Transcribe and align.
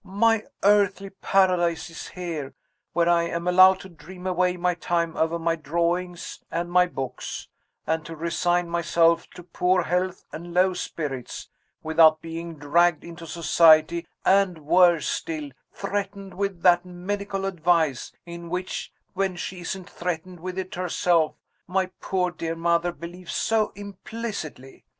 My 0.03 0.45
'earthly 0.63 1.11
Paradise' 1.11 1.91
is 1.91 2.07
here, 2.07 2.55
where 2.93 3.07
I 3.07 3.25
am 3.25 3.47
allowed 3.47 3.81
to 3.81 3.89
dream 3.89 4.25
away 4.25 4.57
my 4.57 4.73
time 4.73 5.15
over 5.15 5.37
my 5.37 5.55
drawings 5.55 6.39
and 6.49 6.71
my 6.71 6.87
books, 6.87 7.47
and 7.85 8.03
to 8.07 8.15
resign 8.15 8.67
myself 8.67 9.29
to 9.35 9.43
poor 9.43 9.83
health 9.83 10.25
and 10.31 10.55
low 10.55 10.73
spirits, 10.73 11.49
without 11.83 12.19
being 12.19 12.55
dragged 12.55 13.03
into 13.03 13.27
society, 13.27 14.07
and 14.25 14.65
(worse 14.65 15.07
still) 15.07 15.51
threatened 15.71 16.33
with 16.33 16.63
that 16.63 16.83
'medical 16.83 17.45
advice' 17.45 18.11
in 18.25 18.49
which, 18.49 18.91
when 19.13 19.35
she 19.35 19.59
isn't 19.59 19.87
threatened 19.87 20.39
with 20.39 20.57
it 20.57 20.73
herself, 20.73 21.35
my 21.67 21.91
poor 22.01 22.31
dear 22.31 22.55
mother 22.55 22.91
believes 22.91 23.35
so 23.35 23.71
implicitly. 23.75 24.83